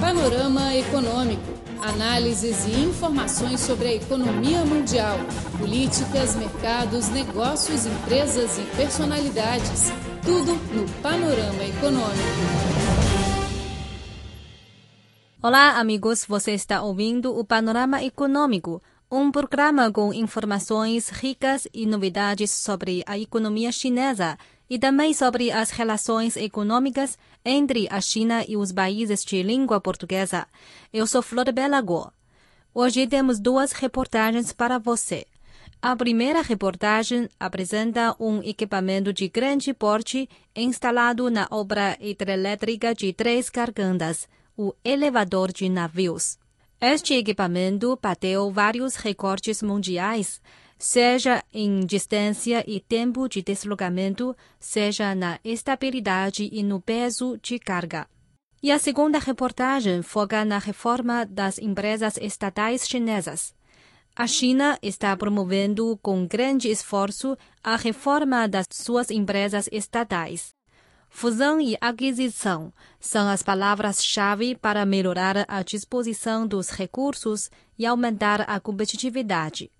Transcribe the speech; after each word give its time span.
Panorama 0.00 0.74
Econômico. 0.74 1.54
Análises 1.80 2.66
e 2.66 2.80
informações 2.80 3.60
sobre 3.60 3.88
a 3.88 3.94
economia 3.94 4.64
mundial, 4.64 5.16
políticas, 5.58 6.34
mercados, 6.34 7.08
negócios, 7.08 7.86
empresas 7.86 8.58
e 8.58 8.62
personalidades. 8.76 9.92
Tudo 10.22 10.54
no 10.74 10.88
Panorama 11.00 11.64
Econômico. 11.64 12.74
Olá, 15.42 15.78
amigos. 15.78 16.24
Você 16.26 16.52
está 16.52 16.82
ouvindo 16.82 17.38
o 17.38 17.44
Panorama 17.44 18.02
Econômico, 18.02 18.82
um 19.10 19.30
programa 19.30 19.92
com 19.92 20.12
informações 20.12 21.08
ricas 21.08 21.68
e 21.72 21.86
novidades 21.86 22.50
sobre 22.50 23.04
a 23.06 23.18
economia 23.18 23.70
chinesa 23.70 24.36
e 24.74 24.78
também 24.78 25.14
sobre 25.14 25.52
as 25.52 25.70
relações 25.70 26.36
econômicas 26.36 27.16
entre 27.44 27.86
a 27.92 28.00
China 28.00 28.44
e 28.48 28.56
os 28.56 28.72
países 28.72 29.24
de 29.24 29.40
língua 29.40 29.80
portuguesa. 29.80 30.48
Eu 30.92 31.06
sou 31.06 31.22
Flor 31.22 31.52
Belagor. 31.52 32.10
Hoje 32.74 33.06
temos 33.06 33.38
duas 33.38 33.70
reportagens 33.70 34.52
para 34.52 34.76
você. 34.80 35.26
A 35.80 35.94
primeira 35.94 36.42
reportagem 36.42 37.28
apresenta 37.38 38.16
um 38.18 38.42
equipamento 38.42 39.12
de 39.12 39.28
grande 39.28 39.72
porte 39.72 40.28
instalado 40.56 41.30
na 41.30 41.46
obra 41.52 41.96
hidrelétrica 42.00 42.92
de 42.92 43.12
Três 43.12 43.48
Gargantas, 43.50 44.28
o 44.56 44.74
elevador 44.84 45.52
de 45.52 45.68
navios. 45.68 46.36
Este 46.80 47.14
equipamento 47.14 47.96
bateu 48.02 48.50
vários 48.50 48.96
recordes 48.96 49.62
mundiais, 49.62 50.42
seja 50.84 51.42
em 51.50 51.86
distância 51.86 52.62
e 52.70 52.78
tempo 52.78 53.26
de 53.26 53.40
deslocamento, 53.40 54.36
seja 54.60 55.14
na 55.14 55.40
estabilidade 55.42 56.50
e 56.52 56.62
no 56.62 56.78
peso 56.78 57.38
de 57.42 57.58
carga. 57.58 58.06
E 58.62 58.70
a 58.70 58.78
segunda 58.78 59.18
reportagem 59.18 60.02
foca 60.02 60.44
na 60.44 60.58
reforma 60.58 61.24
das 61.24 61.58
empresas 61.58 62.18
estatais 62.18 62.86
chinesas. 62.86 63.54
A 64.14 64.26
China 64.26 64.78
está 64.82 65.16
promovendo 65.16 65.98
com 66.02 66.26
grande 66.26 66.68
esforço 66.68 67.34
a 67.62 67.76
reforma 67.76 68.46
das 68.46 68.66
suas 68.70 69.10
empresas 69.10 69.70
estatais. 69.72 70.50
Fusão 71.08 71.62
e 71.62 71.78
aquisição 71.80 72.70
são 73.00 73.26
as 73.26 73.42
palavras-chave 73.42 74.54
para 74.54 74.84
melhorar 74.84 75.46
a 75.48 75.62
disposição 75.62 76.46
dos 76.46 76.68
recursos 76.68 77.50
e 77.78 77.86
aumentar 77.86 78.42
a 78.42 78.60
competitividade. 78.60 79.70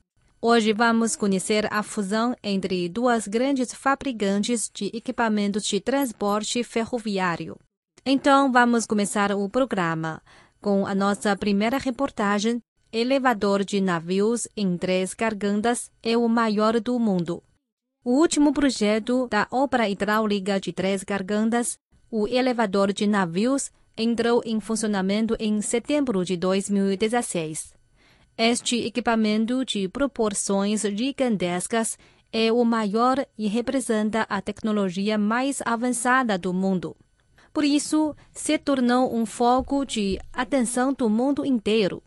Hoje 0.47 0.75
vamos 0.75 1.17
conhecer 1.17 1.67
a 1.73 1.83
fusão 1.83 2.37
entre 2.43 2.87
duas 2.87 3.27
grandes 3.27 3.73
fabricantes 3.73 4.71
de 4.71 4.91
equipamentos 4.93 5.65
de 5.65 5.81
transporte 5.81 6.63
ferroviário. 6.63 7.57
Então 8.05 8.53
vamos 8.53 8.85
começar 8.85 9.33
o 9.33 9.49
programa 9.49 10.21
com 10.61 10.85
a 10.87 10.95
nossa 10.95 11.35
primeira 11.35 11.79
reportagem. 11.79 12.61
Elevador 12.93 13.65
de 13.65 13.81
navios 13.81 14.47
em 14.55 14.77
três 14.77 15.15
gargantas 15.15 15.91
é 16.03 16.15
o 16.15 16.29
maior 16.29 16.79
do 16.79 16.99
mundo. 16.99 17.43
O 18.05 18.11
último 18.11 18.53
projeto 18.53 19.27
da 19.29 19.49
obra 19.51 19.89
hidráulica 19.89 20.61
de 20.61 20.75
Três 20.75 21.03
Gargantas, 21.03 21.79
o 22.11 22.29
elevador 22.29 22.93
de 22.93 23.07
navios, 23.07 23.73
entrou 23.97 24.43
em 24.45 24.61
funcionamento 24.61 25.35
em 25.41 25.63
setembro 25.63 26.23
de 26.23 26.37
2016. 26.37 27.73
Este 28.37 28.85
equipamento 28.85 29.65
de 29.65 29.89
proporções 29.89 30.83
gigantescas 30.83 31.99
é 32.33 32.53
o 32.53 32.65
maior 32.65 33.25
e 33.39 33.47
representa 33.47 34.27
a 34.29 34.41
tecnologia 34.41 35.17
mais 35.17 35.63
avançada 35.65 36.37
do 36.37 36.53
mundo. 36.53 36.97
Por 37.53 37.65
isso, 37.65 38.17
se 38.33 38.59
tornou 38.59 39.15
um 39.15 39.25
foco 39.25 39.85
de 39.85 40.19
atenção 40.33 40.93
do 40.93 41.09
mundo 41.09 41.47
inteiro. 41.47 42.03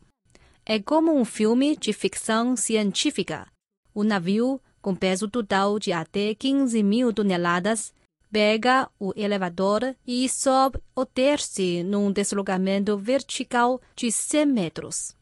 É 0.66 0.80
como 0.80 1.16
um 1.16 1.24
filme 1.24 1.78
de 1.78 1.94
ficção 1.94 2.58
científica. 2.58 3.48
O 3.94 4.04
navio 4.04 4.60
com 4.88 4.96
peso 4.96 5.28
total 5.28 5.78
de 5.80 5.92
até 5.92 6.34
15 6.34 6.82
mil 6.82 7.12
toneladas, 7.12 7.94
pega 8.32 8.90
o 8.98 9.12
elevador 9.18 9.94
e 10.08 10.30
sobe 10.30 10.80
o 10.96 11.06
terce 11.06 11.84
num 11.84 12.10
deslocamento 12.10 12.98
vertical 12.98 13.82
de 13.98 14.10
100 14.10 14.46
metros. 14.46 15.17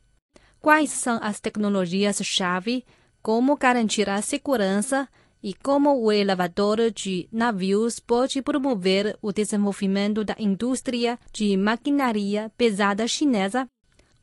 Quais 0.65 0.89
são 0.89 1.19
as 1.21 1.39
tecnologias-chave? 1.39 2.83
Como 3.21 3.55
garantir 3.55 4.09
a 4.09 4.19
segurança? 4.19 5.07
E 5.43 5.53
como 5.53 5.95
o 6.01 6.11
elevador 6.11 6.89
de 6.89 7.29
navios 7.31 7.99
pode 7.99 8.41
promover 8.41 9.15
o 9.21 9.31
desenvolvimento 9.31 10.23
da 10.23 10.35
indústria 10.39 11.19
de 11.31 11.55
maquinaria 11.55 12.51
pesada 12.57 13.07
chinesa? 13.07 13.67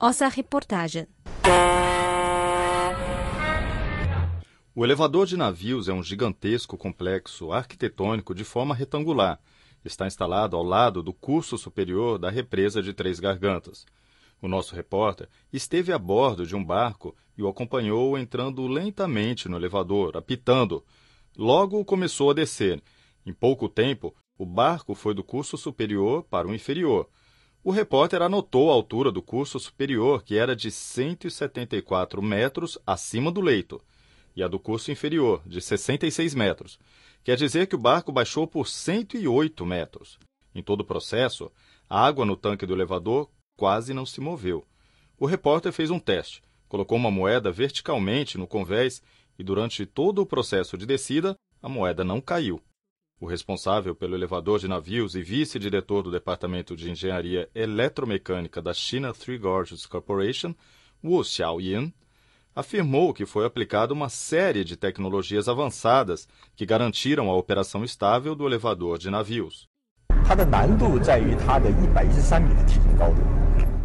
Ouça 0.00 0.26
a 0.26 0.28
reportagem. 0.28 1.06
O 4.74 4.84
elevador 4.84 5.26
de 5.28 5.36
navios 5.36 5.88
é 5.88 5.92
um 5.92 6.02
gigantesco 6.02 6.76
complexo 6.76 7.52
arquitetônico 7.52 8.34
de 8.34 8.42
forma 8.42 8.74
retangular. 8.74 9.38
Está 9.84 10.08
instalado 10.08 10.56
ao 10.56 10.64
lado 10.64 11.04
do 11.04 11.12
curso 11.12 11.56
superior 11.56 12.18
da 12.18 12.30
represa 12.30 12.82
de 12.82 12.92
Três 12.92 13.20
Gargantas. 13.20 13.86
O 14.42 14.48
nosso 14.48 14.74
repórter 14.74 15.28
esteve 15.52 15.92
a 15.92 15.98
bordo 15.98 16.44
de 16.44 16.56
um 16.56 16.64
barco 16.64 17.14
e 17.38 17.42
o 17.44 17.48
acompanhou 17.48 18.18
entrando 18.18 18.66
lentamente 18.66 19.48
no 19.48 19.56
elevador, 19.56 20.16
apitando. 20.16 20.84
Logo 21.38 21.84
começou 21.84 22.32
a 22.32 22.34
descer. 22.34 22.82
Em 23.24 23.32
pouco 23.32 23.68
tempo, 23.68 24.12
o 24.36 24.44
barco 24.44 24.96
foi 24.96 25.14
do 25.14 25.22
curso 25.22 25.56
superior 25.56 26.24
para 26.24 26.48
o 26.48 26.54
inferior. 26.54 27.08
O 27.62 27.70
repórter 27.70 28.20
anotou 28.20 28.68
a 28.68 28.74
altura 28.74 29.12
do 29.12 29.22
curso 29.22 29.60
superior, 29.60 30.24
que 30.24 30.36
era 30.36 30.56
de 30.56 30.72
174 30.72 32.20
metros 32.20 32.76
acima 32.84 33.30
do 33.30 33.40
leito 33.40 33.80
e 34.34 34.42
a 34.42 34.48
do 34.48 34.58
curso 34.58 34.90
inferior, 34.90 35.40
de 35.46 35.60
66 35.60 36.34
metros. 36.34 36.80
Quer 37.22 37.36
dizer 37.36 37.68
que 37.68 37.76
o 37.76 37.78
barco 37.78 38.10
baixou 38.10 38.48
por 38.48 38.66
108 38.66 39.64
metros. 39.64 40.18
Em 40.52 40.62
todo 40.64 40.80
o 40.80 40.84
processo, 40.84 41.52
a 41.88 42.04
água 42.04 42.24
no 42.24 42.36
tanque 42.36 42.66
do 42.66 42.74
elevador 42.74 43.30
quase 43.62 43.94
não 43.94 44.04
se 44.04 44.20
moveu. 44.20 44.66
O 45.16 45.24
repórter 45.24 45.72
fez 45.72 45.88
um 45.88 46.00
teste, 46.00 46.42
colocou 46.68 46.98
uma 46.98 47.12
moeda 47.12 47.52
verticalmente 47.52 48.36
no 48.36 48.44
convés 48.44 49.00
e, 49.38 49.44
durante 49.44 49.86
todo 49.86 50.20
o 50.20 50.26
processo 50.26 50.76
de 50.76 50.84
descida, 50.84 51.36
a 51.62 51.68
moeda 51.68 52.02
não 52.02 52.20
caiu. 52.20 52.60
O 53.20 53.24
responsável 53.24 53.94
pelo 53.94 54.16
elevador 54.16 54.58
de 54.58 54.66
navios 54.66 55.14
e 55.14 55.22
vice-diretor 55.22 56.02
do 56.02 56.10
Departamento 56.10 56.74
de 56.74 56.90
Engenharia 56.90 57.48
Eletromecânica 57.54 58.60
da 58.60 58.74
China 58.74 59.14
Three 59.14 59.38
Gorges 59.38 59.86
Corporation, 59.86 60.56
Wu 61.00 61.22
Xiaoyan, 61.22 61.92
afirmou 62.56 63.14
que 63.14 63.24
foi 63.24 63.46
aplicada 63.46 63.94
uma 63.94 64.08
série 64.08 64.64
de 64.64 64.76
tecnologias 64.76 65.48
avançadas 65.48 66.26
que 66.56 66.66
garantiram 66.66 67.30
a 67.30 67.36
operação 67.36 67.84
estável 67.84 68.34
do 68.34 68.44
elevador 68.44 68.98
de 68.98 69.08
navios. 69.08 69.70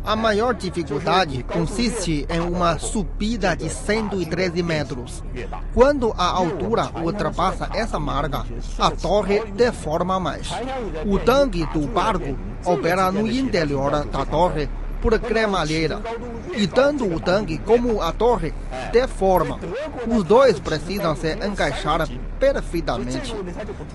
A 0.08 0.16
maior 0.16 0.54
dificuldade 0.54 1.44
consiste 1.44 2.26
em 2.30 2.40
uma 2.40 2.80
subida 2.80 3.54
de 3.56 3.70
113 3.70 4.64
metros. 4.64 5.22
Quando 5.74 6.14
a 6.18 6.24
altura 6.24 6.90
ultrapassa 7.04 7.70
essa 7.74 8.00
marca, 8.00 8.46
a 8.80 8.92
torre 8.92 9.44
deforma 9.52 10.18
mais. 10.18 10.50
O 11.06 11.20
tanque 11.20 11.66
do 11.74 11.86
barco 11.88 12.38
opera 12.64 13.12
no 13.12 13.28
interior 13.28 14.06
da 14.06 14.26
torre 14.26 14.70
por 15.02 15.20
cremalheira. 15.20 16.02
E 16.56 16.68
tanto 16.68 17.06
o 17.06 17.20
tanque 17.20 17.58
como 17.58 18.02
a 18.02 18.14
torre 18.14 18.54
deformam. 18.94 19.60
Os 20.08 20.24
dois 20.24 20.60
precisam 20.60 21.16
se 21.16 21.34
encaixar 21.46 22.08
perfeitamente. 22.40 23.36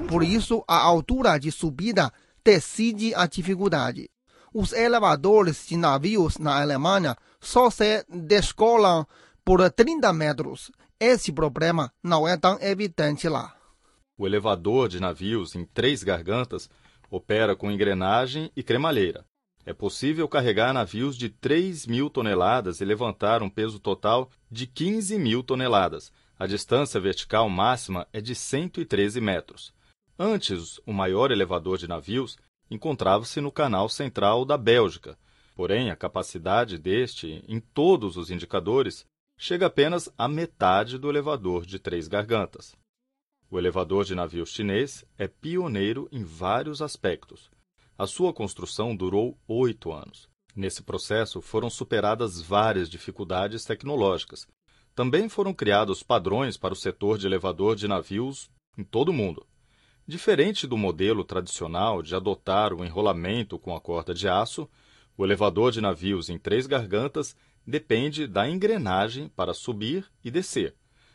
Por 0.09 0.23
isso, 0.23 0.63
a 0.69 0.77
altura 0.77 1.39
de 1.39 1.51
subida 1.51 2.13
decide 2.45 3.15
a 3.15 3.27
dificuldade. 3.27 4.11
Os 4.53 4.73
elevadores 4.73 5.67
de 5.67 5.77
navios 5.77 6.39
na 6.39 6.61
Alemanha 6.61 7.17
só 7.41 7.71
se 7.71 8.05
descolam 8.09 9.07
por 9.45 9.69
30 9.71 10.13
metros. 10.13 10.71
Esse 11.01 11.33
problema 11.33 11.93
não 12.03 12.29
é 12.29 12.37
tão 12.37 12.61
evidente 12.61 13.29
lá. 13.29 13.57
O 14.17 14.27
elevador 14.27 14.89
de 14.89 15.01
navios 15.01 15.55
em 15.55 15.65
três 15.65 16.03
gargantas 16.05 16.69
opera 17.11 17.57
com 17.57 17.71
engrenagem 17.71 18.51
e 18.55 18.63
cremalheira. 18.63 19.25
É 19.65 19.73
possível 19.73 20.29
carregar 20.29 20.73
navios 20.73 21.17
de 21.17 21.29
3 21.29 21.87
mil 21.87 22.11
toneladas 22.11 22.81
e 22.81 22.85
levantar 22.85 23.43
um 23.43 23.51
peso 23.51 23.79
total 23.79 24.29
de 24.51 24.67
15 24.67 25.19
mil 25.19 25.43
toneladas. 25.43 26.13
A 26.39 26.47
distância 26.47 27.01
vertical 27.01 27.49
máxima 27.49 28.07
é 28.13 28.21
de 28.21 28.35
113 28.35 29.21
metros. 29.21 29.73
Antes, 30.19 30.79
o 30.87 30.93
maior 30.93 31.31
elevador 31.31 31.79
de 31.79 31.89
navios 31.89 32.37
encontrava-se 32.71 33.41
no 33.41 33.51
canal 33.51 33.89
central 33.89 34.45
da 34.45 34.57
Bélgica. 34.57 35.19
Porém, 35.55 35.91
a 35.91 35.97
capacidade 35.97 36.79
deste, 36.79 37.45
em 37.47 37.61
todos 37.61 38.17
os 38.17 38.31
indicadores, 38.31 39.05
chega 39.37 39.67
apenas 39.67 40.09
à 40.17 40.29
metade 40.29 40.99
do 40.99 41.09
elevador 41.09 41.67
de 41.67 41.79
Três 41.79 42.09
Gargantas. 42.09 42.75
O 43.51 43.59
elevador 43.59 44.05
de 44.05 44.15
navios 44.15 44.51
chinês 44.51 45.05
é 45.19 45.29
pioneiro 45.29 46.09
em 46.11 46.25
vários 46.25 46.81
aspectos. 46.81 47.51
A 47.99 48.07
sua 48.07 48.33
construção 48.33 48.97
durou 48.97 49.39
oito 49.47 49.93
anos. 49.93 50.29
Nesse 50.57 50.83
processo 50.83 51.41
foram 51.41 51.69
superadas 51.69 52.41
várias 52.41 52.89
dificuldades 52.89 53.65
tecnológicas. 53.65 54.47
Também 54.95 55.29
foram 55.29 55.53
criados 55.53 56.03
padrões 56.03 56.57
para 56.57 56.73
o 56.73 56.77
setor 56.77 57.19
de 57.19 57.27
elevador 57.27 57.77
de 57.77 57.89
navios 57.89 58.51
em 58.77 58.85
todo 58.85 59.11
o 59.11 59.13
mundo. 59.13 59.47
Diferente 60.07 60.67
do 60.67 60.77
modelo 60.77 61.25
tradicional 61.25 62.03
de 62.03 62.15
adotar 62.15 62.75
o 62.75 62.85
enrolamento 62.85 63.59
com 63.59 63.75
a 63.75 63.81
corda 63.81 64.13
de 64.13 64.29
aço, 64.29 64.69
o 65.17 65.25
elevador 65.25 65.71
de 65.71 65.81
navios 65.81 66.29
em 66.29 66.39
três 66.39 66.67
gargantas 66.67 67.37
depende 67.67 68.27
da 68.27 68.49
engrenagem 68.49 69.29
para 69.29 69.55
subir 69.55 70.11
e 70.25 70.31
descer. 70.31 70.75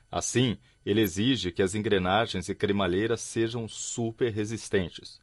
Assim, 0.10 0.58
ele 0.86 1.02
exige 1.02 1.52
que 1.52 1.62
as 1.62 1.76
engrenagens 1.76 2.48
e 2.48 2.56
cremalheiras 2.56 3.20
sejam 3.20 3.68
super 3.68 4.32
resistentes. 4.32 5.20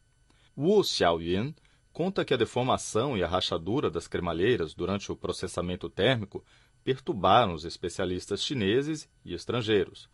Wu 0.56 0.84
Xiaoyun 0.84 1.54
conta 1.90 2.24
que 2.24 2.34
a 2.34 2.36
deformação 2.36 3.16
e 3.16 3.22
a 3.22 3.26
rachadura 3.26 3.90
das 3.90 4.06
cremalheiras 4.06 4.74
durante 4.74 5.10
o 5.10 5.16
processamento 5.16 5.88
térmico 5.88 6.44
perturbaram 6.84 7.54
os 7.54 7.64
especialistas 7.64 8.42
chineses 8.42 9.08
e 9.24 9.32
estrangeiros. 9.32 10.10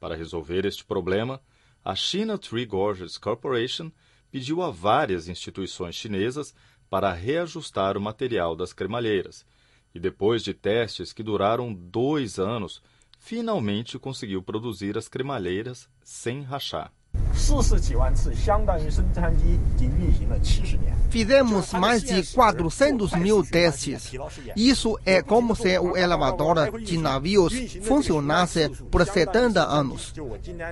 Para 0.00 0.16
resolver 0.16 0.64
este 0.64 0.84
problema, 0.84 1.42
a 1.86 1.94
China 1.94 2.36
Tree 2.36 2.66
Gorges 2.66 3.16
Corporation 3.16 3.92
pediu 4.28 4.60
a 4.60 4.72
várias 4.72 5.28
instituições 5.28 5.94
chinesas 5.94 6.52
para 6.90 7.12
reajustar 7.12 7.96
o 7.96 8.00
material 8.00 8.56
das 8.56 8.72
cremalheiras, 8.72 9.46
e 9.94 10.00
depois 10.00 10.42
de 10.42 10.52
testes 10.52 11.12
que 11.12 11.22
duraram 11.22 11.72
dois 11.72 12.40
anos, 12.40 12.82
finalmente 13.20 14.00
conseguiu 14.00 14.42
produzir 14.42 14.98
as 14.98 15.06
cremalheiras 15.06 15.88
sem 16.02 16.42
rachar. 16.42 16.92
Fizemos 21.10 21.72
mais 21.72 22.02
de 22.02 22.22
400 22.34 23.12
mil 23.12 23.44
testes. 23.44 24.12
Isso 24.56 24.98
é 25.04 25.22
como 25.22 25.54
se 25.54 25.78
o 25.78 25.96
elevador 25.96 26.80
de 26.80 26.98
navios 26.98 27.52
funcionasse 27.82 28.68
por 28.90 29.04
70 29.04 29.62
anos. 29.62 30.14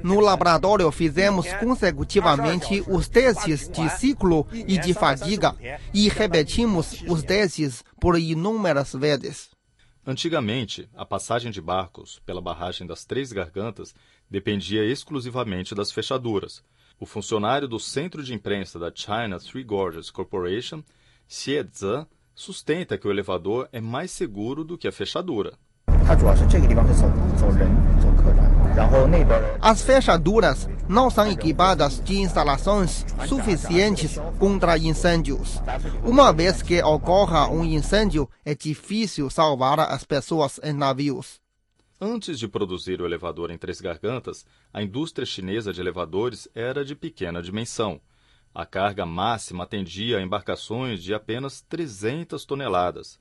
No 0.03 0.21
laboratório 0.21 0.91
fizemos 0.91 1.47
consecutivamente 1.55 2.83
os 2.89 3.09
testes 3.09 3.69
de 3.69 3.89
ciclo 3.91 4.47
e 4.53 4.79
de 4.79 4.93
fadiga 4.93 5.55
e 5.93 6.09
repetimos 6.09 7.03
os 7.09 7.23
testes 7.23 7.85
por 8.01 8.19
inúmeras 8.19 8.93
vezes. 8.93 9.55
Antigamente, 10.07 10.87
a 10.95 11.07
passagem 11.07 11.51
de 11.51 11.63
barcos 11.63 12.21
pela 12.27 12.43
barragem 12.43 12.87
das 12.87 13.07
Três 13.07 13.33
Gargantas 13.33 13.95
dependia 14.35 14.85
exclusivamente 14.85 15.77
das 15.77 15.93
fechaduras. 15.93 16.61
O 16.99 17.07
funcionário 17.07 17.69
do 17.69 17.79
centro 17.79 18.21
de 18.21 18.35
imprensa 18.35 18.81
da 18.81 18.91
China 18.93 19.39
Three 19.39 19.63
Gorges 19.63 20.11
Corporation, 20.11 20.83
Xie 21.29 21.65
Zhe, 21.73 22.05
sustenta 22.35 22.99
que 22.99 23.07
o 23.07 23.13
elevador 23.13 23.69
é 23.71 23.81
mais 23.81 24.11
seguro 24.11 24.65
do 24.65 24.77
que 24.77 24.89
a 24.89 24.93
fechadura. 24.93 25.53
As 29.61 29.83
fechaduras 29.83 30.69
não 30.89 31.09
são 31.11 31.31
equipadas 31.31 32.03
de 32.03 32.19
instalações 32.19 33.07
suficientes 33.29 34.19
contra 34.41 34.77
incêndios. 34.77 35.63
Uma 36.03 36.33
vez 36.33 36.61
que 36.61 36.83
ocorra 36.83 37.49
um 37.49 37.65
incêndio, 37.65 38.29
é 38.45 38.53
difícil 38.53 39.31
salvar 39.31 39.79
as 39.79 40.03
pessoas 40.03 40.59
em 40.65 40.73
navios. 40.73 41.44
Antes 42.01 42.39
de 42.39 42.49
produzir 42.49 43.01
o 43.01 43.07
elevador 43.07 43.51
em 43.51 43.59
Três 43.59 43.81
Gargantas, 43.81 44.45
a 44.73 44.83
indústria 44.83 45.25
chinesa 45.25 45.73
de 45.73 45.81
elevadores 45.81 46.49
era 46.55 46.85
de 46.85 46.95
pequena 46.95 47.41
dimensão. 47.41 48.01
A 48.53 48.67
carga 48.67 49.07
máxima 49.07 49.65
atendia 49.65 50.19
a 50.19 50.23
embarcações 50.23 51.03
de 51.03 51.15
apenas 51.15 51.61
300 51.63 52.45
toneladas. 52.45 53.21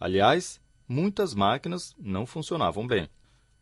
Aliás, 0.00 0.60
muitas 0.88 1.34
máquinas 1.34 1.94
não 1.98 2.26
funcionavam 2.26 2.86
bem. 2.86 3.08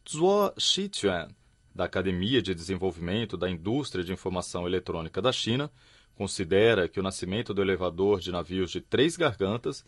Zhuo 0.08 0.52
Shichuan, 0.58 1.28
da 1.74 1.84
Academia 1.84 2.40
de 2.40 2.54
Desenvolvimento 2.54 3.36
da 3.36 3.50
Indústria 3.50 4.04
de 4.04 4.12
Informação 4.12 4.66
Eletrônica 4.66 5.20
da 5.20 5.32
China, 5.32 5.70
considera 6.14 6.88
que 6.88 7.00
o 7.00 7.02
nascimento 7.02 7.52
do 7.52 7.60
elevador 7.60 8.20
de 8.20 8.30
navios 8.30 8.70
de 8.70 8.80
três 8.80 9.16
gargantas 9.16 9.84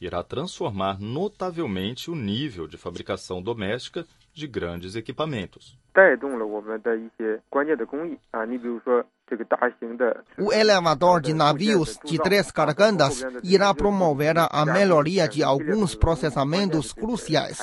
irá 0.00 0.22
transformar 0.22 0.98
notavelmente 1.00 2.10
o 2.10 2.14
nível 2.14 2.66
de 2.66 2.76
fabricação 2.76 3.42
doméstica 3.42 4.06
de 4.32 4.46
grandes 4.46 4.96
equipamentos. 4.96 5.76
O 10.38 10.52
elevador 10.52 11.20
de 11.20 11.32
navios 11.32 11.98
de 12.04 12.18
três 12.18 12.50
gargantas 12.50 13.24
irá 13.42 13.72
promover 13.74 14.34
a 14.38 14.64
melhoria 14.64 15.28
de 15.28 15.42
alguns 15.42 15.94
processamentos 15.94 16.92
cruciais. 16.92 17.58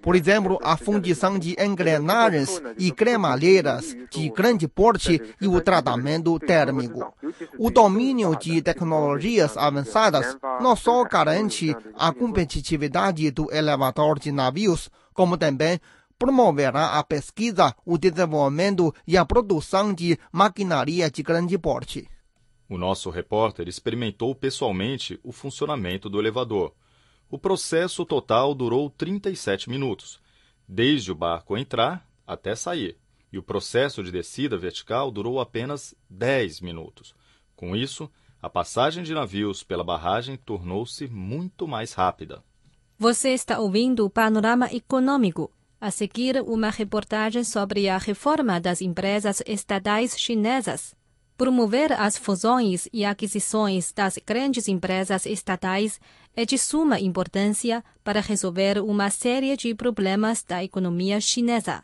Por 0.00 0.16
exemplo, 0.16 0.58
a 0.62 0.76
fundição 0.76 1.38
de 1.38 1.56
engrenagens 1.58 2.62
e 2.78 2.90
cremalheiras 2.90 3.96
de 4.10 4.30
grande 4.30 4.66
porte 4.66 5.20
e 5.40 5.48
o 5.48 5.60
tratamento 5.60 6.38
térmico. 6.38 7.14
O 7.58 7.70
domínio 7.70 8.34
de 8.36 8.62
tecnologias 8.62 9.56
avançadas 9.56 10.36
não 10.60 10.74
só 10.74 11.04
garante 11.04 11.76
a 11.96 12.12
competitividade 12.12 13.30
do 13.30 13.52
elevador 13.52 14.18
de 14.18 14.32
navios, 14.32 14.90
como 15.12 15.36
também 15.36 15.80
promoverá 16.20 16.98
a 16.98 17.02
pesquisa, 17.02 17.74
o 17.82 17.96
desenvolvimento 17.96 18.94
e 19.06 19.16
a 19.16 19.24
produção 19.24 19.94
de 19.94 20.18
maquinaria 20.30 21.10
de 21.10 21.22
grande 21.22 21.56
porte. 21.56 22.06
O 22.68 22.76
nosso 22.76 23.08
repórter 23.08 23.66
experimentou 23.66 24.34
pessoalmente 24.34 25.18
o 25.24 25.32
funcionamento 25.32 26.10
do 26.10 26.20
elevador. 26.20 26.74
O 27.30 27.38
processo 27.38 28.04
total 28.04 28.54
durou 28.54 28.90
37 28.90 29.70
minutos, 29.70 30.20
desde 30.68 31.10
o 31.10 31.14
barco 31.14 31.56
entrar 31.56 32.06
até 32.26 32.54
sair, 32.54 32.98
e 33.32 33.38
o 33.38 33.42
processo 33.42 34.02
de 34.04 34.12
descida 34.12 34.58
vertical 34.58 35.10
durou 35.10 35.40
apenas 35.40 35.94
10 36.10 36.60
minutos. 36.60 37.14
Com 37.56 37.74
isso, 37.74 38.10
a 38.42 38.50
passagem 38.50 39.02
de 39.02 39.14
navios 39.14 39.62
pela 39.62 39.82
barragem 39.82 40.36
tornou-se 40.36 41.08
muito 41.08 41.66
mais 41.66 41.94
rápida. 41.94 42.44
Você 42.98 43.30
está 43.30 43.58
ouvindo 43.58 44.04
o 44.04 44.10
Panorama 44.10 44.66
Econômico 44.70 45.50
a 45.80 45.90
seguir, 45.90 46.42
uma 46.42 46.68
reportagem 46.70 47.42
sobre 47.42 47.88
a 47.88 47.96
reforma 47.96 48.60
das 48.60 48.82
empresas 48.82 49.42
estatais 49.46 50.18
chinesas. 50.18 50.94
Promover 51.36 51.92
as 51.92 52.18
fusões 52.18 52.86
e 52.92 53.02
aquisições 53.02 53.92
das 53.92 54.18
grandes 54.18 54.68
empresas 54.68 55.24
estatais 55.24 55.98
é 56.36 56.44
de 56.44 56.58
suma 56.58 57.00
importância 57.00 57.82
para 58.04 58.20
resolver 58.20 58.78
uma 58.78 59.08
série 59.08 59.56
de 59.56 59.74
problemas 59.74 60.42
da 60.42 60.62
economia 60.62 61.18
chinesa. 61.18 61.82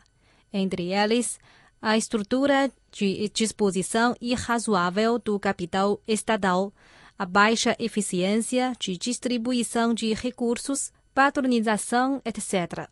Entre 0.53 0.93
eles, 0.93 1.39
a 1.81 1.97
estrutura 1.97 2.71
de 2.91 3.29
disposição 3.29 4.15
irrazoável 4.21 5.17
do 5.17 5.39
capital 5.39 5.99
estatal, 6.07 6.71
a 7.17 7.25
baixa 7.25 7.75
eficiência 7.79 8.73
de 8.79 8.95
distribuição 8.95 9.91
de 9.91 10.13
recursos, 10.13 10.91
patronização, 11.15 12.21
etc. 12.23 12.87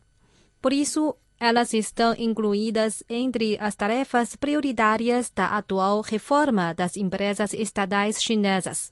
Por 0.65 0.73
isso, 0.73 1.15
elas 1.39 1.75
estão 1.75 2.15
incluídas 2.17 3.03
entre 3.07 3.55
as 3.59 3.75
tarefas 3.75 4.35
prioritárias 4.35 5.29
da 5.29 5.45
atual 5.45 6.01
reforma 6.01 6.73
das 6.73 6.97
empresas 6.97 7.53
estatais 7.53 8.19
chinesas. 8.19 8.91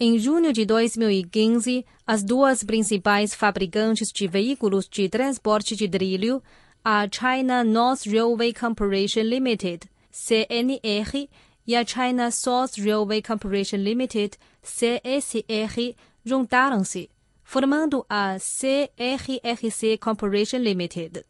Em 0.00 0.18
junho 0.18 0.52
de 0.52 0.66
2015, 0.66 1.86
as 2.04 2.24
duas 2.24 2.64
principais 2.64 3.32
fabricantes 3.32 4.10
de 4.10 4.26
veículos 4.26 4.88
de 4.88 5.08
transporte 5.08 5.76
de 5.76 5.88
trilho, 5.88 6.42
a 6.84 7.06
China 7.08 7.62
North 7.62 8.06
Railway 8.06 8.52
Corporation 8.52 9.22
Limited, 9.22 9.88
CNR, 10.10 11.30
e 11.64 11.76
a 11.76 11.86
China 11.86 12.28
South 12.32 12.72
Railway 12.76 13.22
Corporation 13.22 13.76
Limited, 13.78 14.36
CSR, 14.64 15.94
juntaram-se 16.24 17.08
formando 17.44 18.04
a 18.08 18.36
CRRC 18.38 19.98
Corporation 19.98 20.58
Limited, 20.58 21.24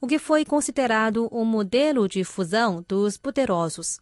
o 0.00 0.06
que 0.06 0.18
foi 0.18 0.44
considerado 0.44 1.28
um 1.32 1.44
modelo 1.44 2.08
de 2.08 2.24
fusão 2.24 2.84
dos 2.86 3.16
poderosos. 3.16 3.98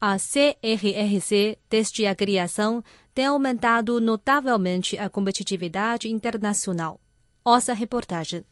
A 0.00 0.16
CRRC, 0.18 1.56
desde 1.70 2.06
a 2.06 2.14
criação, 2.14 2.84
tem 3.14 3.26
aumentado 3.26 4.00
notavelmente 4.00 4.98
a 4.98 5.08
competitividade 5.08 6.10
internacional. 6.10 7.00
Ouça 7.42 7.72
a 7.72 7.74
reportagem. 7.74 8.44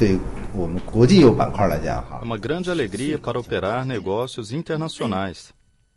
É 0.00 0.16
uma 2.22 2.38
grande 2.38 2.70
alegria 2.70 3.18
para 3.18 3.40
operar 3.40 3.84
negócios 3.84 4.52
internacionais. 4.52 5.52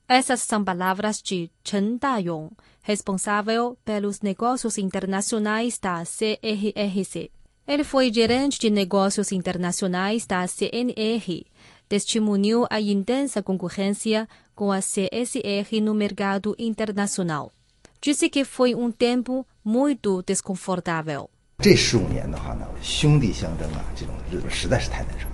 Essas 0.07 0.41
são 0.41 0.63
palavras 0.63 1.21
de 1.21 1.51
Chen 1.63 1.97
Dayong, 1.97 2.49
responsável 2.83 3.77
pelos 3.83 4.21
negócios 4.21 4.77
internacionais 4.77 5.79
da 5.79 6.03
CRRC. 6.03 7.31
Ele 7.65 7.83
foi 7.83 8.13
gerente 8.13 8.59
de 8.59 8.69
negócios 8.69 9.31
internacionais 9.31 10.25
da 10.25 10.45
CNR. 10.45 11.45
Testemunhou 11.87 12.67
a 12.69 12.81
intensa 12.81 13.41
concorrência 13.41 14.27
com 14.53 14.71
a 14.71 14.79
CSR 14.79 15.79
no 15.81 15.93
mercado 15.93 16.53
internacional. 16.59 17.53
Disse 18.01 18.29
que 18.29 18.43
foi 18.43 18.75
um 18.75 18.91
tempo 18.91 19.47
muito 19.63 20.21
desconfortável. 20.23 21.29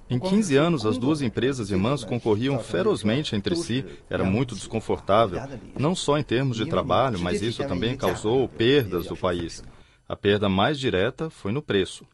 Em 0.10 0.20
15 0.20 0.56
anos, 0.58 0.86
as 0.86 0.98
duas 0.98 1.22
empresas 1.22 1.72
irmãs 1.72 2.04
concorriam 2.04 2.60
ferozmente 2.60 3.36
entre 3.36 3.56
si, 3.56 3.86
era 4.10 4.24
muito 4.24 4.54
desconfortável, 4.54 5.42
não 5.78 5.96
só 5.96 6.18
em 6.18 6.24
termos 6.24 6.58
de 6.58 6.66
trabalho, 6.66 7.20
mas 7.20 7.42
isso 7.42 7.64
também 7.64 7.96
causou 7.98 8.48
perdas 8.48 9.08
do 9.08 9.16
país. 9.16 9.64
A 10.08 10.16
perda 10.16 10.50
mais 10.50 10.80
direta 10.80 11.30
foi 11.30 11.52
no 11.52 11.62
preço. 11.62 12.06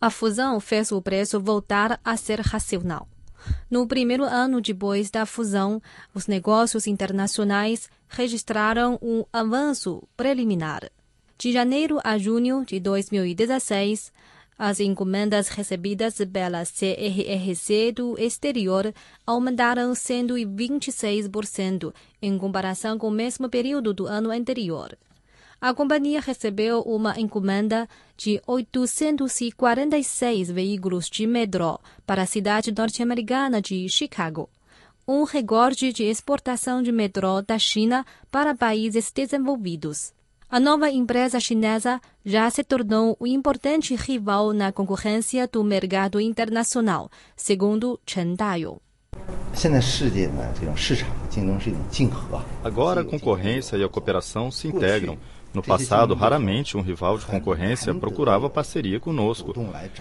A 0.00 0.10
fusão 0.10 0.58
fez 0.58 0.90
o 0.90 1.00
preço 1.00 1.40
voltar 1.40 2.00
a 2.04 2.16
ser 2.16 2.40
racional. 2.40 3.06
No 3.70 3.86
primeiro 3.86 4.24
ano 4.24 4.60
depois 4.60 5.10
da 5.10 5.24
fusão, 5.26 5.80
os 6.14 6.26
negócios 6.26 6.86
internacionais 6.86 7.88
registraram 8.08 8.98
um 9.02 9.24
avanço 9.32 10.02
preliminar. 10.16 10.90
De 11.38 11.52
janeiro 11.52 11.98
a 12.04 12.18
junho 12.18 12.64
de 12.64 12.78
2016, 12.78 14.12
as 14.58 14.80
encomendas 14.80 15.48
recebidas 15.48 16.18
pela 16.32 16.64
CRRC 16.64 17.92
do 17.92 18.18
exterior 18.18 18.94
aumentaram 19.26 19.92
126% 19.92 21.92
em 22.20 22.38
comparação 22.38 22.96
com 22.96 23.08
o 23.08 23.10
mesmo 23.10 23.48
período 23.48 23.92
do 23.92 24.06
ano 24.06 24.30
anterior. 24.30 24.96
A 25.60 25.74
companhia 25.74 26.20
recebeu 26.20 26.82
uma 26.82 27.18
encomenda 27.18 27.88
de 28.16 28.40
846 28.46 30.48
veículos 30.50 31.08
de 31.08 31.26
metrô 31.26 31.80
para 32.06 32.22
a 32.22 32.26
cidade 32.26 32.72
norte-americana 32.76 33.60
de 33.62 33.88
Chicago, 33.88 34.48
um 35.06 35.22
recorde 35.24 35.92
de 35.92 36.04
exportação 36.04 36.82
de 36.82 36.92
metrô 36.92 37.42
da 37.42 37.58
China 37.58 38.06
para 38.30 38.54
países 38.54 39.10
desenvolvidos. 39.10 40.12
A 40.52 40.60
nova 40.60 40.90
empresa 40.90 41.40
chinesa 41.40 41.98
já 42.22 42.50
se 42.50 42.62
tornou 42.62 43.16
um 43.18 43.26
importante 43.26 43.94
rival 43.94 44.52
na 44.52 44.70
concorrência 44.70 45.48
do 45.50 45.64
mercado 45.64 46.20
internacional, 46.20 47.08
segundo 47.34 47.98
Chen 48.06 48.34
Dayong. 48.34 48.78
Agora 52.62 53.00
a 53.00 53.04
concorrência 53.04 53.78
e 53.78 53.82
a 53.82 53.88
cooperação 53.88 54.50
se 54.50 54.68
integram. 54.68 55.16
No 55.54 55.62
passado, 55.62 56.14
raramente 56.14 56.76
um 56.76 56.80
rival 56.80 57.18
de 57.18 57.26
concorrência 57.26 57.94
procurava 57.94 58.48
parceria 58.48 58.98
conosco. 58.98 59.52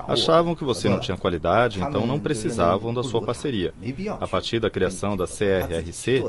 Achavam 0.08 0.56
que 0.56 0.64
você 0.64 0.88
não 0.88 1.00
tinha 1.00 1.18
qualidade, 1.18 1.82
então 1.82 2.08
não 2.08 2.20
precisavam 2.20 2.94
da 2.94 3.04
sua 3.04 3.22
parceria. 3.22 3.74
A 4.20 4.28
partir 4.28 4.60
da 4.60 4.70
criação 4.70 5.18
da 5.18 5.26
CRRC, 5.26 6.24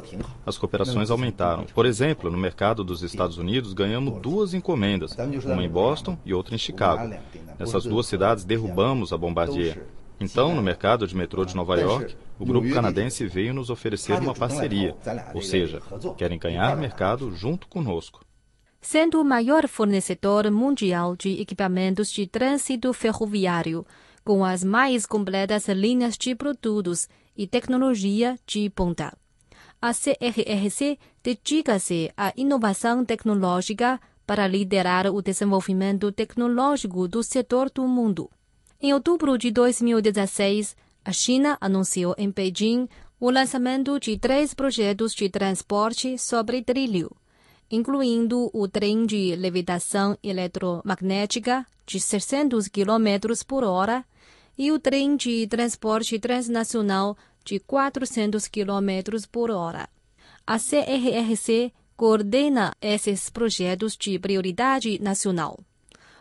as 0.44 0.58
cooperações 0.58 1.10
aumentaram. 1.10 1.64
Por 1.72 1.86
exemplo, 1.86 2.30
no 2.30 2.38
mercado 2.38 2.82
dos 2.82 3.02
Estados 3.02 3.38
Unidos, 3.38 3.72
ganhamos 3.72 4.20
duas 4.20 4.54
encomendas, 4.54 5.16
uma 5.44 5.64
em 5.64 5.68
Boston 5.68 6.18
e 6.24 6.34
outra 6.34 6.54
em 6.54 6.58
Chicago. 6.58 7.14
Nessas 7.58 7.84
duas 7.84 8.06
cidades, 8.06 8.44
derrubamos 8.44 9.12
a 9.12 9.16
Bombardier. 9.16 9.84
Então, 10.20 10.54
no 10.54 10.62
mercado 10.62 11.06
de 11.06 11.16
metrô 11.16 11.44
de 11.44 11.54
Nova 11.56 11.78
York, 11.80 12.16
o 12.38 12.44
grupo 12.44 12.72
canadense 12.72 13.26
veio 13.26 13.54
nos 13.54 13.70
oferecer 13.70 14.18
uma 14.20 14.34
parceria, 14.34 14.96
ou 15.34 15.42
seja, 15.42 15.80
querem 16.16 16.38
ganhar 16.38 16.76
mercado 16.76 17.34
junto 17.34 17.66
conosco 17.68 18.20
sendo 18.82 19.20
o 19.20 19.24
maior 19.24 19.68
fornecedor 19.68 20.50
mundial 20.50 21.14
de 21.14 21.40
equipamentos 21.40 22.10
de 22.10 22.26
trânsito 22.26 22.92
ferroviário, 22.92 23.86
com 24.24 24.44
as 24.44 24.64
mais 24.64 25.06
completas 25.06 25.68
linhas 25.68 26.18
de 26.18 26.34
produtos 26.34 27.08
e 27.36 27.46
tecnologia 27.46 28.36
de 28.44 28.68
ponta. 28.70 29.16
A 29.80 29.92
CRRC 29.94 30.98
dedica-se 31.22 32.10
à 32.16 32.32
inovação 32.36 33.04
tecnológica 33.04 34.00
para 34.26 34.48
liderar 34.48 35.06
o 35.06 35.22
desenvolvimento 35.22 36.10
tecnológico 36.10 37.06
do 37.06 37.22
setor 37.22 37.70
do 37.70 37.86
mundo. 37.86 38.28
Em 38.80 38.92
outubro 38.92 39.38
de 39.38 39.50
2016, 39.52 40.76
a 41.04 41.12
China 41.12 41.56
anunciou 41.60 42.14
em 42.18 42.30
Beijing 42.30 42.88
o 43.18 43.30
lançamento 43.30 43.98
de 44.00 44.18
três 44.18 44.54
projetos 44.54 45.14
de 45.14 45.28
transporte 45.28 46.18
sobre 46.18 46.62
trilho 46.62 47.10
incluindo 47.72 48.50
o 48.52 48.68
trem 48.68 49.06
de 49.06 49.34
levitação 49.34 50.18
eletromagnética 50.22 51.66
de 51.86 51.98
600 51.98 52.68
km 52.68 53.34
por 53.46 53.64
hora 53.64 54.04
e 54.58 54.70
o 54.70 54.78
trem 54.78 55.16
de 55.16 55.46
transporte 55.46 56.18
transnacional 56.18 57.16
de 57.42 57.58
400 57.58 58.46
km 58.46 59.26
por 59.32 59.50
hora. 59.50 59.88
A 60.46 60.58
CRRC 60.58 61.72
coordena 61.96 62.74
esses 62.78 63.30
projetos 63.30 63.96
de 63.96 64.18
prioridade 64.18 65.00
nacional. 65.00 65.58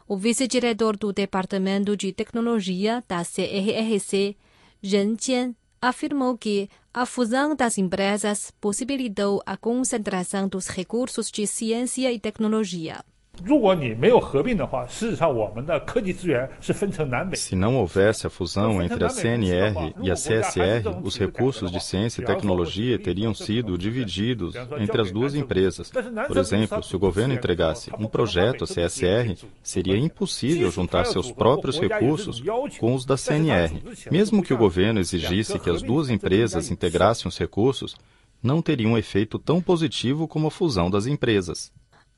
O 0.07 0.15
vice-diretor 0.15 0.95
do 0.95 1.11
Departamento 1.11 1.97
de 1.97 2.13
Tecnologia 2.13 3.03
da 3.09 3.25
CRRC, 3.25 4.37
Ren 4.81 5.15
Jian, 5.19 5.53
afirmou 5.81 6.37
que 6.37 6.69
a 6.93 7.05
fusão 7.05 7.55
das 7.55 7.77
empresas 7.77 8.51
possibilitou 8.61 9.41
a 9.45 9.57
concentração 9.57 10.47
dos 10.47 10.67
recursos 10.67 11.31
de 11.31 11.47
ciência 11.47 12.11
e 12.11 12.19
tecnologia. 12.19 13.03
Se 17.35 17.55
não 17.55 17.77
houvesse 17.77 18.27
a 18.27 18.29
fusão 18.29 18.81
entre 18.83 19.03
a 19.03 19.09
CNR 19.09 19.95
e 20.01 20.11
a 20.11 20.15
CSR, 20.15 20.99
os 21.03 21.17
recursos 21.17 21.71
de 21.71 21.83
ciência 21.83 22.21
e 22.21 22.25
tecnologia 22.25 22.99
teriam 22.99 23.33
sido 23.33 23.77
divididos 23.77 24.53
entre 24.79 25.01
as 25.01 25.11
duas 25.11 25.33
empresas. 25.33 25.91
Por 26.27 26.37
exemplo, 26.37 26.83
se 26.83 26.95
o 26.95 26.99
governo 26.99 27.33
entregasse 27.33 27.89
um 27.97 28.05
projeto 28.05 28.65
à 28.65 28.67
CSR, 28.67 29.35
seria 29.63 29.97
impossível 29.97 30.69
juntar 30.69 31.05
seus 31.05 31.31
próprios 31.31 31.79
recursos 31.79 32.43
com 32.79 32.93
os 32.93 33.05
da 33.05 33.17
CNR. 33.17 33.81
Mesmo 34.11 34.43
que 34.43 34.53
o 34.53 34.57
governo 34.57 34.99
exigisse 34.99 35.57
que 35.57 35.69
as 35.69 35.81
duas 35.81 36.09
empresas 36.09 36.69
integrassem 36.69 37.27
os 37.27 37.37
recursos, 37.37 37.95
não 38.43 38.61
teria 38.61 38.87
um 38.87 38.97
efeito 38.97 39.39
tão 39.39 39.61
positivo 39.61 40.27
como 40.27 40.47
a 40.47 40.51
fusão 40.51 40.89
das 40.89 41.05
empresas. 41.05 41.71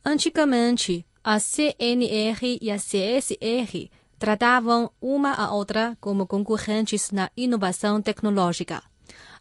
Antigamente, 0.05 1.05
a 1.23 1.39
CNR 1.39 2.59
e 2.61 2.69
a 2.69 2.75
CSR 2.75 3.89
tratavam 4.19 4.91
uma 5.01 5.33
a 5.33 5.53
outra 5.53 5.97
como 6.01 6.27
concorrentes 6.27 7.09
na 7.11 7.31
inovação 7.37 8.01
tecnológica. 8.01 8.83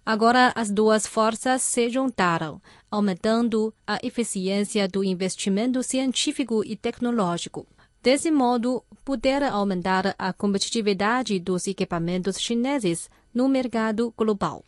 Agora 0.07 0.53
as 0.55 0.71
duas 0.71 1.05
forças 1.05 1.63
se 1.63 1.89
juntaram, 1.89 2.63
aumentando 2.89 3.75
a 3.85 3.99
eficiência 4.05 4.87
do 4.87 5.03
investimento 5.03 5.83
científico 5.83 6.65
e 6.65 6.77
tecnológico. 6.77 7.67
Desse 8.01 8.31
modo, 8.31 8.85
puderam 9.05 9.53
aumentar 9.53 10.15
a 10.17 10.33
competitividade 10.33 11.41
dos 11.41 11.67
equipamentos 11.67 12.41
chineses 12.41 13.11
no 13.35 13.49
mercado 13.49 14.15
global. 14.17 14.65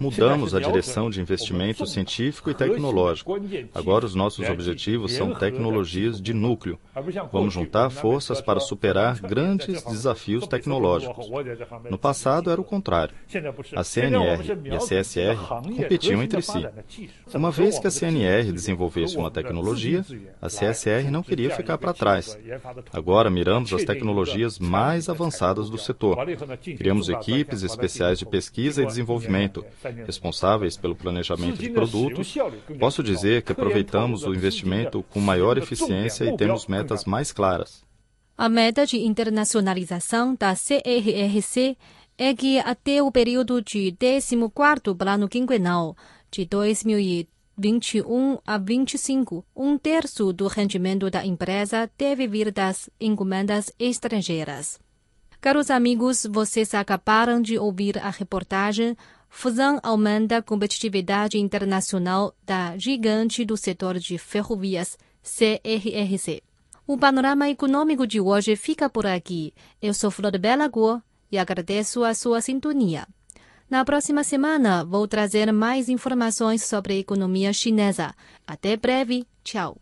Mudamos 0.00 0.54
a 0.54 0.60
direção 0.60 1.10
de 1.10 1.20
investimento 1.20 1.84
científico 1.84 2.50
e 2.50 2.54
tecnológico. 2.54 3.38
Agora 3.74 4.06
os 4.06 4.14
nossos 4.14 4.48
objetivos 4.48 5.12
são 5.12 5.34
tecnologias 5.34 6.18
de 6.18 6.32
núcleo. 6.32 6.78
Vamos 7.30 7.52
juntar 7.52 7.90
forças 7.90 8.40
para 8.40 8.58
superar 8.58 9.20
grandes 9.20 9.82
desafios 9.82 10.46
tecnológicos. 10.46 11.28
No 11.90 11.98
passado 11.98 12.50
era 12.50 12.60
o 12.60 12.64
contrário. 12.64 13.14
A 13.76 13.84
CNR 13.84 14.58
e 14.64 14.70
a 14.70 14.78
CSR 14.78 15.36
competiam 15.76 16.22
entre 16.22 16.40
si. 16.40 16.66
Uma 17.34 17.50
vez 17.50 17.78
que 17.78 17.86
a 17.86 17.90
CNR 17.90 18.50
desenvolvesse 18.50 19.18
uma 19.18 19.30
tecnologia, 19.30 20.02
a 20.40 20.46
CSR 20.46 21.10
não 21.10 21.22
queria 21.22 21.50
ficar 21.50 21.76
para 21.76 21.92
trás. 21.92 22.38
Agora 22.94 23.28
miramos 23.28 23.74
as 23.74 23.84
tecnologias 23.84 24.58
mais 24.58 25.10
avançadas 25.10 25.68
do 25.68 25.76
setor 25.76 25.97
setor. 25.98 26.16
Criamos 26.76 27.08
equipes 27.08 27.62
especiais 27.62 28.18
de 28.18 28.26
pesquisa 28.26 28.82
e 28.82 28.86
desenvolvimento, 28.86 29.64
responsáveis 30.06 30.76
pelo 30.76 30.94
planejamento 30.94 31.58
de 31.58 31.70
produtos. 31.70 32.34
Posso 32.78 33.02
dizer 33.02 33.42
que 33.42 33.52
aproveitamos 33.52 34.22
o 34.22 34.32
investimento 34.32 35.02
com 35.10 35.20
maior 35.20 35.58
eficiência 35.58 36.24
e 36.24 36.36
temos 36.36 36.66
metas 36.66 37.04
mais 37.04 37.32
claras. 37.32 37.82
A 38.36 38.48
meta 38.48 38.86
de 38.86 38.98
internacionalização 38.98 40.36
da 40.36 40.54
CRRC 40.54 41.76
é 42.16 42.34
que 42.34 42.60
até 42.60 43.02
o 43.02 43.10
período 43.10 43.60
de 43.60 43.92
14º 43.92 44.96
Plano 44.96 45.28
Quinquenal 45.28 45.96
de 46.30 46.44
2021 46.44 48.38
a 48.46 48.58
25, 48.58 49.44
um 49.56 49.76
terço 49.76 50.32
do 50.32 50.46
rendimento 50.46 51.10
da 51.10 51.26
empresa 51.26 51.90
deve 51.98 52.28
vir 52.28 52.52
das 52.52 52.88
encomendas 53.00 53.72
estrangeiras. 53.78 54.78
Caros 55.40 55.70
amigos, 55.70 56.26
vocês 56.28 56.74
acabaram 56.74 57.40
de 57.40 57.58
ouvir 57.58 57.98
a 57.98 58.10
reportagem 58.10 58.96
Fusão 59.28 59.78
aumenta 59.82 60.38
a 60.38 60.42
competitividade 60.42 61.38
internacional 61.38 62.34
da 62.44 62.76
gigante 62.76 63.44
do 63.44 63.56
setor 63.56 63.98
de 63.98 64.18
ferrovias, 64.18 64.98
CRRC. 65.22 66.42
O 66.86 66.96
panorama 66.96 67.48
econômico 67.48 68.06
de 68.06 68.20
hoje 68.20 68.56
fica 68.56 68.88
por 68.88 69.06
aqui. 69.06 69.52
Eu 69.80 69.92
sou 69.92 70.10
Flor 70.10 70.36
Bela 70.38 70.66
Guo 70.66 71.02
e 71.30 71.38
agradeço 71.38 72.02
a 72.02 72.14
sua 72.14 72.40
sintonia. 72.40 73.06
Na 73.68 73.84
próxima 73.84 74.24
semana, 74.24 74.82
vou 74.82 75.06
trazer 75.06 75.52
mais 75.52 75.90
informações 75.90 76.62
sobre 76.64 76.94
a 76.94 76.96
economia 76.96 77.52
chinesa. 77.52 78.14
Até 78.46 78.76
breve. 78.76 79.26
Tchau. 79.44 79.78